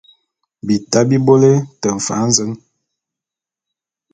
[0.65, 2.51] Bita bi bôle te mfan zen!